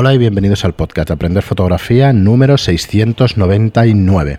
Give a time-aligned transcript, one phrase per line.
[0.00, 4.38] Hola y bienvenidos al podcast Aprender Fotografía número 699.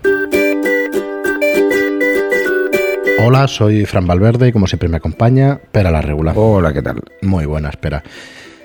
[3.18, 6.34] Hola, soy Fran Valverde y como siempre me acompaña Pera la Regular.
[6.38, 7.02] Hola, ¿qué tal?
[7.20, 8.02] Muy buena, espera.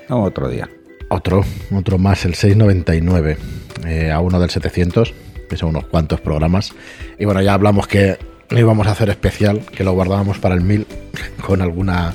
[0.08, 0.70] otro día.
[1.10, 3.36] Otro, otro más, el 699,
[3.84, 5.12] eh, a uno del 700,
[5.50, 6.72] que son unos cuantos programas.
[7.18, 8.16] Y bueno, ya hablamos que
[8.48, 10.86] íbamos a hacer especial, que lo guardábamos para el 1000
[11.46, 12.14] con alguna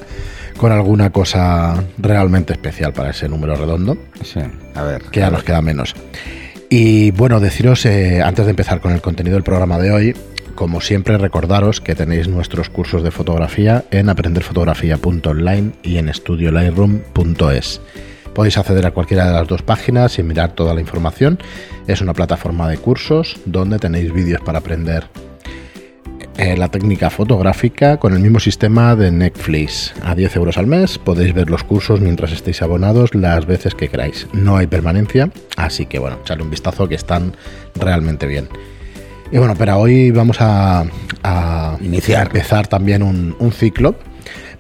[0.58, 3.98] con alguna cosa realmente especial para ese número redondo.
[4.24, 4.40] Sí,
[4.76, 5.04] a ver.
[5.12, 5.96] Que ya nos queda menos.
[6.70, 10.16] Y bueno, deciros, eh, antes de empezar con el contenido del programa de hoy,
[10.56, 17.82] como siempre, recordaros que tenéis nuestros cursos de fotografía en aprenderfotografía.online y en estudiolightroom.es.
[18.34, 21.40] Podéis acceder a cualquiera de las dos páginas y mirar toda la información.
[21.88, 25.08] Es una plataforma de cursos donde tenéis vídeos para aprender
[26.38, 29.94] eh, la técnica fotográfica con el mismo sistema de Netflix.
[30.04, 33.90] A 10 euros al mes podéis ver los cursos mientras estéis abonados las veces que
[33.90, 34.28] queráis.
[34.34, 37.36] No hay permanencia, así que bueno, echarle un vistazo que están
[37.76, 38.48] realmente bien.
[39.32, 40.86] Y bueno, pero hoy vamos a,
[41.82, 42.28] Iniciar.
[42.28, 43.96] empezar también un, un ciclo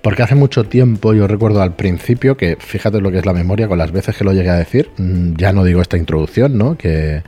[0.01, 3.67] porque hace mucho tiempo, yo recuerdo al principio, que fíjate lo que es la memoria,
[3.67, 6.75] con las veces que lo llegué a decir, mm, ya no digo esta introducción, ¿no?
[6.75, 7.21] Que,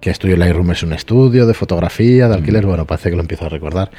[0.00, 3.46] que Estudio Lightroom es un estudio de fotografía, de alquiler, bueno, parece que lo empiezo
[3.46, 3.90] a recordar.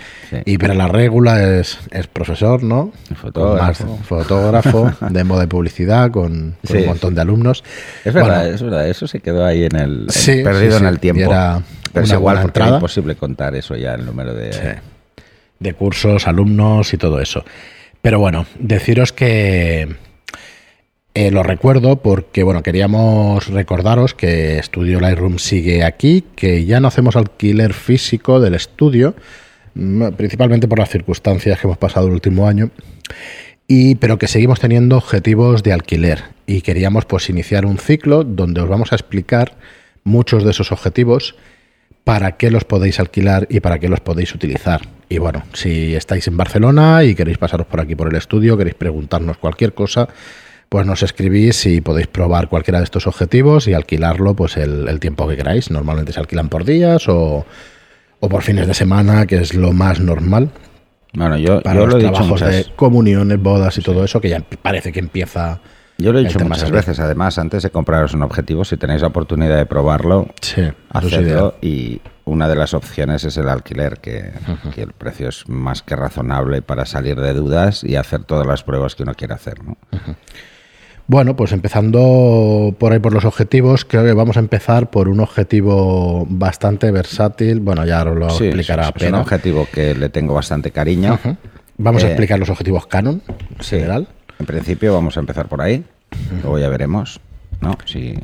[0.45, 2.91] Y pero la regula es, es profesor, ¿no?
[3.15, 3.97] Fotógrafo.
[4.03, 7.63] fotógrafo, de moda de publicidad, con, un montón de alumnos.
[8.03, 10.07] Es verdad, es verdad, eso se quedó ahí en el,
[10.43, 11.21] perdido en el tiempo.
[11.21, 11.61] era
[11.93, 14.79] pero es igual porque es imposible contar eso ya, el número de...
[15.59, 17.45] De cursos, alumnos y todo eso.
[18.01, 19.95] Pero bueno, deciros que
[21.13, 26.87] eh, lo recuerdo porque, bueno, queríamos recordaros que Estudio Lightroom sigue aquí, que ya no
[26.87, 29.15] hacemos alquiler físico del estudio,
[29.75, 32.71] mm, principalmente por las circunstancias que hemos pasado el último año,
[33.67, 36.23] y, pero que seguimos teniendo objetivos de alquiler.
[36.47, 39.57] Y queríamos pues iniciar un ciclo donde os vamos a explicar
[40.03, 41.35] muchos de esos objetivos,
[42.03, 44.81] para qué los podéis alquilar y para qué los podéis utilizar.
[45.09, 48.75] Y bueno, si estáis en Barcelona y queréis pasaros por aquí por el estudio, queréis
[48.75, 50.07] preguntarnos cualquier cosa,
[50.71, 55.27] pues nos escribís y podéis probar cualquiera de estos objetivos y alquilarlo pues el, tiempo
[55.27, 55.69] que queráis.
[55.69, 57.45] Normalmente se alquilan por días o,
[58.21, 60.49] por fines de semana, que es lo más normal.
[61.11, 64.99] Bueno, yo, para los trabajos de comuniones, bodas y todo eso, que ya parece que
[64.99, 65.59] empieza.
[65.97, 69.09] Yo lo he dicho muchas veces, además, antes de compraros un objetivo, si tenéis la
[69.09, 71.55] oportunidad de probarlo, sí, hacedlo.
[71.61, 74.31] Y una de las opciones es el alquiler, que,
[74.77, 78.95] el precio es más que razonable para salir de dudas y hacer todas las pruebas
[78.95, 79.61] que uno quiere hacer.
[79.65, 79.75] ¿no?
[81.11, 85.19] Bueno, pues empezando por ahí por los objetivos, creo que vamos a empezar por un
[85.19, 87.59] objetivo bastante versátil.
[87.59, 88.93] Bueno, ya lo explicará.
[88.95, 91.19] es un objetivo que le tengo bastante cariño.
[91.77, 94.07] Vamos a eh, explicar los objetivos Canon en general.
[94.39, 95.83] En principio vamos a empezar por ahí.
[96.43, 97.19] Luego ya veremos,
[97.59, 97.77] ¿no?
[97.83, 98.17] Si,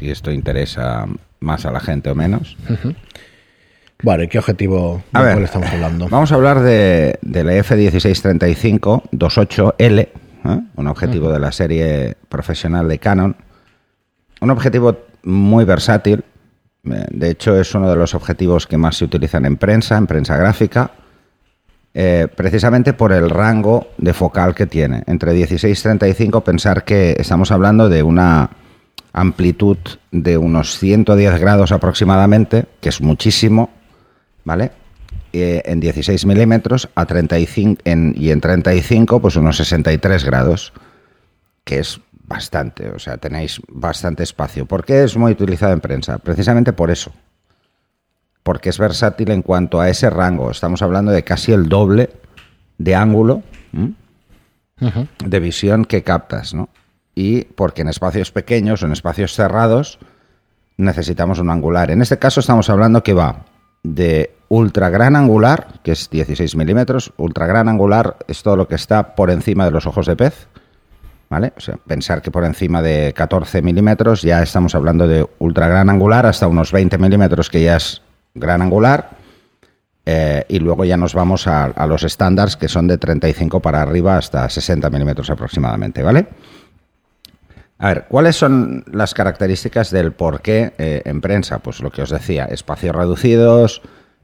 [0.00, 1.06] esto interesa
[1.40, 2.56] más a la gente o menos.
[4.04, 6.08] Vale, ¿qué objetivo a ver, estamos hablando?
[6.08, 10.08] Vamos a hablar de, de la F1635 28L
[10.44, 10.60] ¿eh?
[10.76, 13.36] un objetivo de la serie profesional de Canon.
[14.40, 16.24] Un objetivo muy versátil,
[16.84, 20.06] eh, de hecho es uno de los objetivos que más se utilizan en prensa, en
[20.06, 20.90] prensa gráfica,
[21.94, 25.02] eh, precisamente por el rango de focal que tiene.
[25.06, 28.50] Entre 16 y 35, pensar que estamos hablando de una
[29.12, 29.76] amplitud
[30.10, 33.70] de unos 110 grados aproximadamente, que es muchísimo,
[34.44, 34.72] ¿vale?
[35.34, 40.74] Eh, en 16 milímetros a 35, en, y en 35 pues unos 63 grados,
[41.64, 44.66] que es bastante, o sea, tenéis bastante espacio.
[44.66, 46.18] ¿Por qué es muy utilizado en prensa?
[46.18, 47.12] Precisamente por eso.
[48.42, 50.50] Porque es versátil en cuanto a ese rango.
[50.50, 52.10] Estamos hablando de casi el doble
[52.76, 53.42] de ángulo
[55.24, 56.68] de visión que captas, ¿no?
[57.14, 59.98] Y porque en espacios pequeños o en espacios cerrados
[60.76, 61.90] necesitamos un angular.
[61.90, 63.46] En este caso estamos hablando que va
[63.82, 67.14] de ultra gran angular, que es 16 milímetros.
[67.16, 70.46] Ultra gran angular es todo lo que está por encima de los ojos de pez.
[71.30, 71.54] ¿Vale?
[71.56, 75.88] O sea, pensar que por encima de 14 milímetros ya estamos hablando de ultra gran
[75.88, 78.02] angular, hasta unos 20 milímetros que ya es
[78.34, 79.16] gran angular.
[80.04, 84.18] Eh, y luego ya nos vamos a, los estándares que son de 35 para arriba
[84.18, 86.26] hasta 60 milímetros aproximadamente, ¿vale?
[87.78, 91.60] A ver, ¿cuáles son las características del por qué eh, en prensa?
[91.60, 93.80] Pues lo que os decía, espacios reducidos,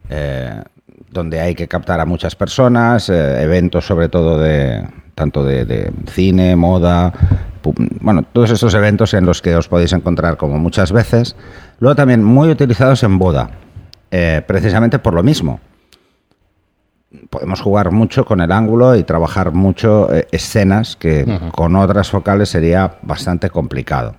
[0.09, 0.63] eh,
[1.11, 6.55] donde hay que captar a muchas personas, eh, eventos sobre todo de tanto de, cine,
[6.55, 7.13] moda,
[8.01, 11.35] bueno, todos esos eventos en los que os podéis encontrar como muchas veces.
[11.81, 13.51] Luego también muy utilizados en boda,
[14.13, 15.59] eh, precisamente por lo mismo.
[17.31, 22.99] Podemos jugar mucho con el ángulo y trabajar mucho escenas que con otras focales sería
[23.03, 24.15] bastante complicado.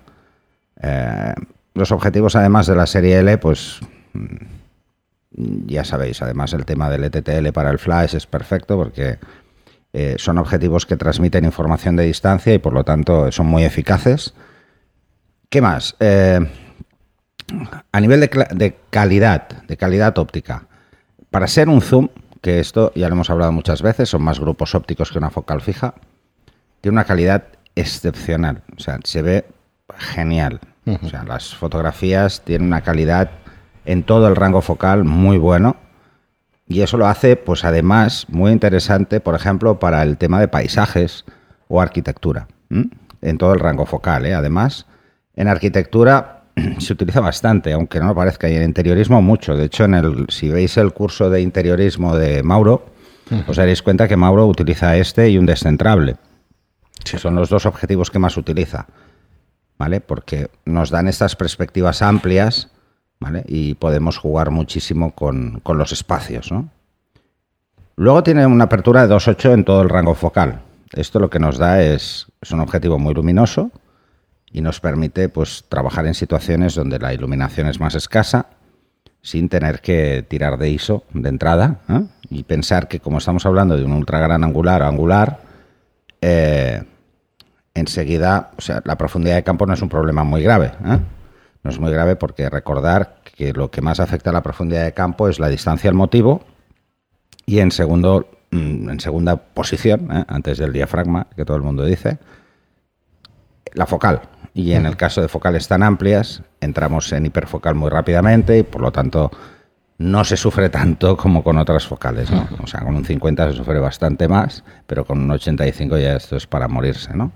[0.82, 1.34] Eh,
[1.74, 3.80] los objetivos, además de la serie L, pues
[4.14, 4.36] mm,
[5.32, 9.20] ya sabéis, además el tema del ETTL para el flash es perfecto porque
[9.94, 14.34] eh, son objetivos que transmiten información de distancia y por lo tanto son muy eficaces.
[15.50, 15.96] ¿Qué más?
[16.00, 16.40] Eh,
[17.92, 20.68] a nivel de, de, calidad, de calidad óptica,
[21.32, 22.10] para ser un zoom,
[22.42, 25.62] que esto ya lo hemos hablado muchas veces, son más grupos ópticos que una focal
[25.62, 25.96] fija,
[26.82, 27.46] tiene una calidad
[27.76, 29.46] excepcional, o sea, se ve
[29.98, 30.60] genial.
[31.04, 33.30] O sea, las fotografías tienen una calidad
[33.86, 35.78] en todo el rango focal muy bueno.
[36.68, 41.26] Y eso lo hace, pues además, muy interesante, por ejemplo, para el tema de paisajes
[41.68, 42.48] o arquitectura.
[42.70, 44.36] En todo el rango focal, ¿eh?
[44.36, 44.86] Además,
[45.36, 46.44] en arquitectura
[46.78, 49.56] se utiliza bastante, aunque no lo parezca, y en interiorismo mucho.
[49.58, 52.86] De hecho, en el, si veis el curso de interiorismo de Mauro,
[53.48, 56.18] os daréis cuenta que Mauro utiliza este y un descentrable.
[57.04, 58.86] Son los dos objetivos que más utiliza.
[59.80, 60.02] ¿vale?
[60.02, 62.70] Porque nos dan estas perspectivas amplias,
[63.20, 63.44] ¿vale?
[63.48, 66.70] Y podemos jugar muchísimo con, los espacios, ¿no?
[67.96, 70.62] Luego tiene una apertura de 2.8 en todo el rango focal.
[70.94, 73.72] Esto lo que nos da es, es un objetivo muy luminoso
[74.52, 78.48] y nos permite pues, trabajar en situaciones donde la iluminación es más escasa
[79.22, 82.04] sin tener que tirar de ISO de entrada ¿eh?
[82.30, 85.42] y pensar que como estamos hablando de un ultra gran angular o angular,
[86.22, 86.84] eh,
[87.74, 90.72] enseguida, o sea, la profundidad de campo no es un problema muy grave.
[90.86, 91.00] ¿eh?
[91.64, 94.94] No es muy grave porque recordar que lo que más afecta a la profundidad de
[94.94, 96.42] campo es la distancia al motivo
[97.46, 100.26] y en segundo mm, en segunda posición, ¿eh?
[100.28, 102.20] antes del diafragma, que todo el mundo dice,
[103.74, 104.22] la focal.
[104.54, 108.82] Y en el caso de focales tan amplias, entramos en hiperfocal muy rápidamente y por
[108.82, 109.32] lo tanto
[110.00, 112.32] no se sufre tanto como con otras focales.
[112.32, 112.48] ¿no?
[112.64, 116.38] O sea, con un 50 se sufre bastante más, pero con un 85 ya esto
[116.38, 117.32] es para morirse, ¿no?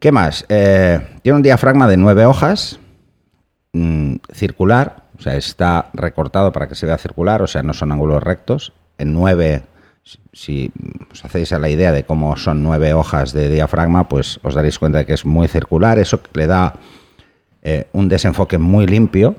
[0.00, 0.46] ¿Qué más?
[0.48, 2.80] Eh, tiene un diafragma de nueve hojas,
[3.74, 7.92] mm, circular, o sea, está recortado para que se vea circular, o sea, no son
[7.92, 8.72] ángulos rectos.
[8.96, 9.62] En nueve,
[10.32, 10.72] si
[11.12, 14.78] os hacéis a la idea de cómo son nueve hojas de diafragma, pues os daréis
[14.78, 15.98] cuenta de que es muy circular.
[15.98, 16.76] Eso le da
[17.62, 19.36] eh, un desenfoque muy limpio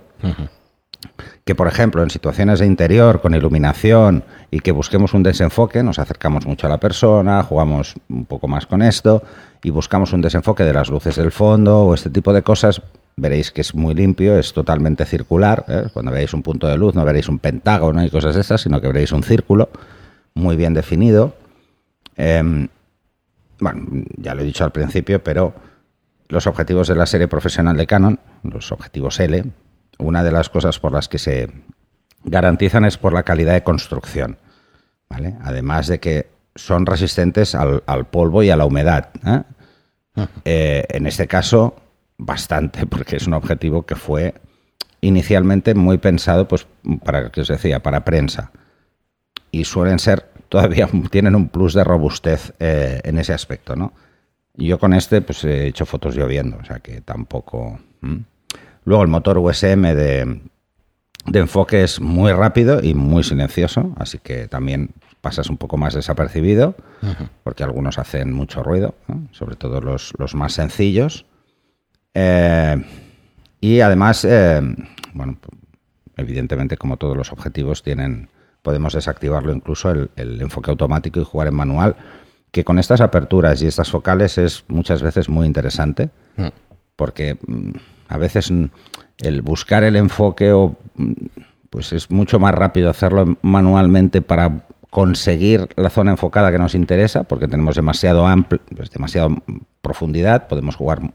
[1.43, 5.99] que, por ejemplo, en situaciones de interior con iluminación y que busquemos un desenfoque, nos
[5.99, 9.23] acercamos mucho a la persona, jugamos un poco más con esto
[9.63, 12.81] y buscamos un desenfoque de las luces del fondo o este tipo de cosas,
[13.17, 15.65] veréis que es muy limpio, es totalmente circular.
[15.67, 15.83] ¿eh?
[15.93, 18.79] Cuando veáis un punto de luz no veréis un pentágono y cosas de esas, sino
[18.79, 19.69] que veréis un círculo
[20.33, 21.35] muy bien definido.
[22.15, 22.67] Em,
[23.59, 23.85] bueno,
[24.17, 25.53] ya lo he dicho al principio, pero
[26.29, 29.43] los objetivos de la serie profesional de Canon, los objetivos L,
[29.97, 31.49] una de las cosas por las que se
[32.23, 34.37] garantizan es por la calidad de construcción.
[35.09, 35.35] ¿vale?
[35.43, 39.09] Además de que son resistentes al, polvo y a la humedad.
[39.25, 39.43] ¿eh?
[40.45, 41.75] Eh, en este caso,
[42.17, 44.33] bastante, porque es un objetivo que fue
[45.01, 46.67] inicialmente muy pensado, pues,
[47.03, 48.51] para que os decía, para prensa.
[49.51, 53.93] Y suelen ser, todavía tienen un plus de robustez eh, en ese aspecto, ¿no?
[54.53, 57.79] Yo con este, pues he hecho fotos lloviendo, o sea que tampoco.
[58.83, 60.41] Luego el motor USM de,
[61.33, 64.91] enfoque es muy rápido y muy silencioso, así que también
[65.21, 66.75] pasas un poco más desapercibido,
[67.43, 68.95] porque algunos hacen mucho ruido,
[69.31, 71.25] sobre todo los, más sencillos.
[72.13, 72.83] Eh,
[73.59, 74.61] y además, eh,
[75.13, 75.37] bueno,
[76.17, 78.29] evidentemente como todos los objetivos tienen,
[78.61, 81.95] podemos desactivarlo incluso el, enfoque automático y jugar en manual,
[82.51, 86.47] que con estas aperturas y estas focales es muchas veces muy interesante, mm.
[87.01, 87.71] Porque mm,
[88.09, 88.53] a veces
[89.17, 90.75] el buscar el enfoque o
[91.71, 97.23] pues es mucho más rápido hacerlo manualmente para conseguir la zona enfocada que nos interesa,
[97.23, 99.29] porque tenemos demasiado amplio, pues demasiada
[99.81, 101.11] profundidad, podemos jugar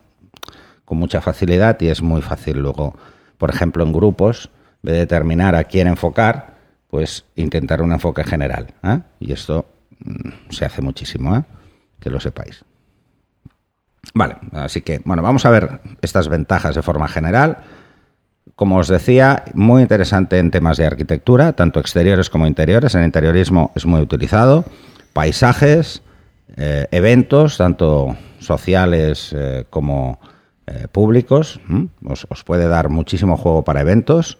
[0.84, 2.96] con mucha facilidad y es muy fácil luego,
[3.38, 4.50] por ejemplo, en grupos,
[4.82, 6.56] de determinar a quién enfocar,
[6.88, 8.74] pues intentar un enfoque general.
[8.82, 8.98] ¿eh?
[9.20, 9.66] Y esto
[10.00, 11.44] mm, se hace muchísimo, ¿eh?
[12.00, 12.64] que lo sepáis.
[14.16, 17.58] Vale, así que, bueno, vamos a ver estas ventajas de forma general.
[18.54, 22.94] Como os decía, muy interesante en temas de arquitectura, tanto exteriores como interiores.
[22.94, 24.64] En interiorismo es muy utilizado.
[25.12, 26.02] Paisajes,
[26.56, 30.18] eh, eventos, tanto sociales eh, como
[30.66, 31.60] eh, públicos.
[32.02, 34.38] Os, os, puede dar muchísimo juego para eventos.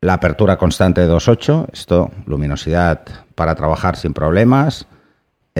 [0.00, 3.02] La apertura constante de 2.8, esto, luminosidad
[3.36, 4.88] para trabajar sin problemas.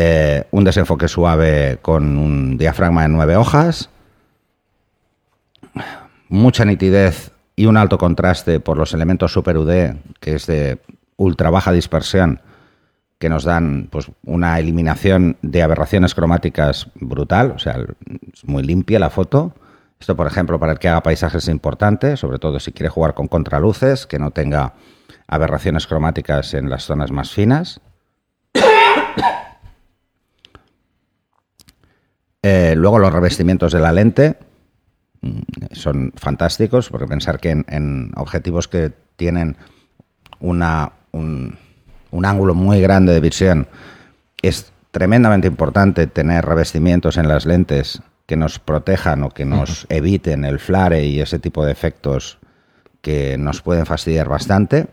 [0.00, 3.90] Eh, un desenfoque suave con un diafragma de nueve hojas,
[6.28, 10.78] mucha nitidez y un alto contraste por los elementos Super UD, que es de
[11.16, 12.40] ultra baja dispersión,
[13.18, 17.84] que nos dan pues, una eliminación de aberraciones cromáticas brutal, o sea,
[18.32, 19.52] es muy limpia la foto
[19.98, 23.14] Esto, por ejemplo, para el que haga paisajes es importante, sobre todo si quiere jugar
[23.14, 24.74] con contraluces, que no tenga
[25.26, 27.80] aberraciones cromáticas en las zonas más finas.
[32.42, 34.36] Eh, luego los revestimientos de la lente
[35.20, 35.40] mm,
[35.72, 39.56] son fantásticos, porque pensar que en, objetivos que tienen
[40.40, 41.58] una, un,
[42.10, 43.66] un, ángulo muy grande de visión
[44.40, 50.44] es tremendamente importante tener revestimientos en las lentes que nos protejan o que nos eviten
[50.44, 52.38] el flare y ese tipo de efectos
[53.00, 54.88] que nos pueden fastidiar bastante.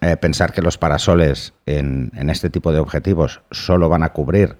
[0.00, 4.56] Eh, pensar que los parasoles en, este tipo de objetivos solo van a cubrir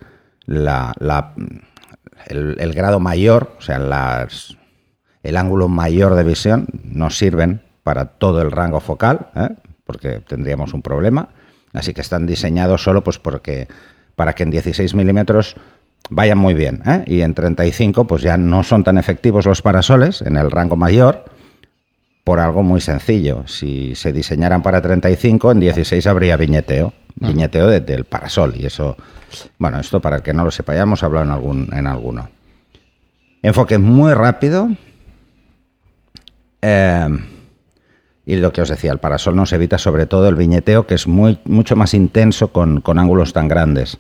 [0.47, 0.95] la,
[2.26, 4.56] el, grado mayor, o sea, las,
[5.23, 9.50] el ángulo mayor de visión, no sirven para todo el rango focal, ¿eh?
[9.85, 11.28] porque tendríamos un problema.
[11.73, 13.68] Así que están diseñados solo pues porque
[14.14, 15.56] para que en 16 milímetros
[16.11, 16.82] vayan muy bien.
[16.87, 17.04] ¿eh?
[17.06, 21.25] Y en 35 pues ya no son tan efectivos los parasoles en el rango mayor
[22.25, 23.46] por algo muy sencillo.
[23.46, 28.54] Si se diseñaran para 35, en 16 habría viñeteo, viñeteo del parasol.
[28.56, 28.96] Y eso,
[29.58, 32.28] bueno, esto para el que no lo sepa, ya hemos hablado en, algún, en alguno.
[33.42, 34.68] Enfoque muy rápido.
[36.62, 37.08] Eh,
[38.28, 41.06] y lo que os decía, el parasol nos evita sobre todo el viñeteo, que es
[41.06, 43.99] muy, mucho más intenso con, ángulos tan grandes.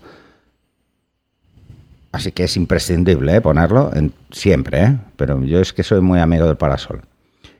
[2.10, 3.40] Así que es imprescindible ¿eh?
[3.40, 4.96] ponerlo en, siempre, ¿eh?
[5.16, 7.02] pero yo es que soy muy amigo del parasol.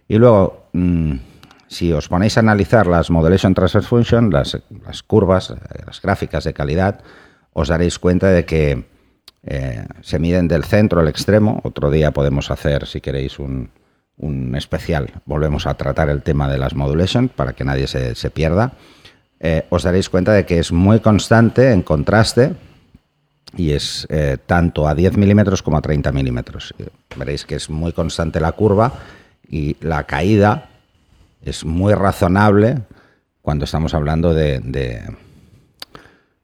[0.08, 1.12] Y luego, mm,
[1.68, 4.56] si os ponéis a analizar las Modulation Transfer Function, las,
[5.06, 7.00] curvas, eh, las gráficas de calidad,
[7.52, 8.84] os daréis cuenta de que
[9.44, 11.60] eh, se miden del centro al extremo.
[11.64, 13.70] Otro día podemos hacer, si queréis, un,
[14.56, 15.10] especial.
[15.24, 18.72] Volvemos a tratar el tema de las modulation para que nadie se, pierda.
[19.40, 22.54] Eh, os daréis cuenta de que es muy constante en contraste
[23.56, 24.06] y es
[24.46, 26.74] tanto a 10 milímetros como a 30 milímetros.
[27.16, 28.92] Veréis que es muy constante la curva
[29.48, 30.68] y la caída
[31.42, 32.78] es muy razonable
[33.42, 34.60] cuando estamos hablando de,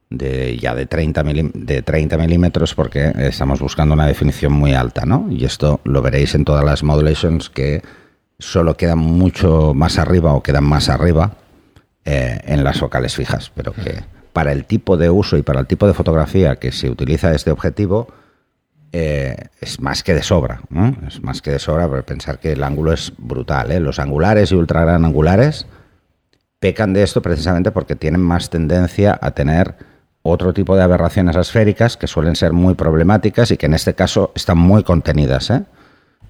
[0.09, 1.23] de, ya de 30,
[1.53, 5.27] de 30 milímetros porque estamos buscando una definición muy alta, ¿no?
[5.29, 7.81] Y esto lo veréis en todas las modulations que
[8.39, 11.33] solo quedan mucho más arriba o quedan más arriba
[12.05, 15.67] eh, en las focales fijas, pero que para el tipo de uso y para el
[15.67, 18.07] tipo de fotografía que se utiliza este objetivo,
[18.95, 20.61] eh, es más que de sobra.
[21.07, 23.71] Es más que de sobra por pensar que el ángulo es brutal.
[23.71, 23.79] ¿eh?
[23.79, 25.65] Los angulares y ultra gran angulares
[26.59, 29.75] pecan de esto precisamente porque tienen más tendencia a tener
[30.21, 34.31] otro tipo de aberraciones esféricas que suelen ser muy problemáticas y que en este caso
[34.35, 35.49] están muy contenidas.
[35.49, 35.63] ¿eh?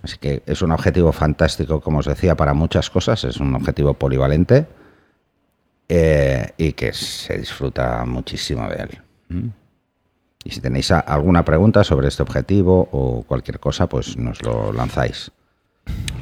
[0.02, 3.26] Así que es un objetivo fantástico, como os decía, para muchas cosas.
[3.26, 4.68] Es un objetivo polivalente
[5.90, 9.54] y que se disfruta muchísimo de él.
[10.44, 15.32] Y si tenéis alguna pregunta sobre este objetivo o cualquier cosa, pues nos lo lanzáis.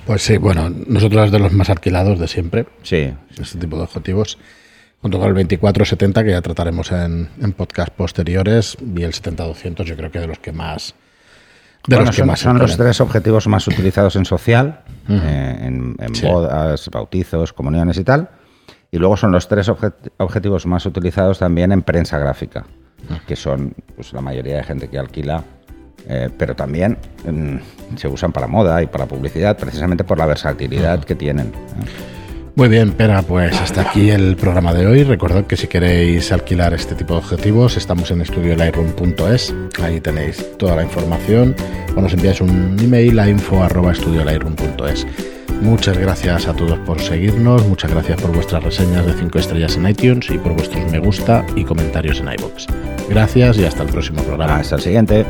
[0.05, 2.67] Pues sí, bueno, nosotros de los más alquilados de siempre.
[2.83, 3.13] Sí.
[3.39, 4.37] Este tipo de objetivos.
[5.01, 9.97] Junto con el 2470, que ya trataremos en, en podcast posteriores, y el 70-200, yo
[9.97, 10.93] creo que de los que más.
[11.87, 15.95] De los que son, más son los tres objetivos más utilizados en social, eh, en,
[16.21, 18.29] bodas, bautizos, comuniones y tal.
[18.91, 19.71] Y luego son los tres
[20.17, 22.65] objetivos más utilizados también en prensa gráfica
[23.27, 25.43] que son pues, la mayoría de gente que alquila,
[26.07, 31.03] eh, pero también mm, se usan para moda y para publicidad, precisamente por la versatilidad
[31.03, 31.51] que tienen.
[32.55, 35.03] Muy bien, Pera, pues hasta aquí el programa de hoy.
[35.03, 39.55] Recordad que si queréis alquilar este tipo de objetivos, estamos en estudiolightroom.es.
[39.81, 41.55] Ahí tenéis toda la información
[41.95, 45.07] o nos enviáis un email a info.estudiolightroom.es.
[45.61, 49.87] Muchas gracias a todos por seguirnos, muchas gracias por vuestras reseñas de 5 estrellas en
[49.87, 52.67] iTunes y por vuestros me gusta y comentarios en iBox.
[53.09, 54.55] Gracias y hasta el próximo programa.
[54.55, 55.25] Hasta el siguiente.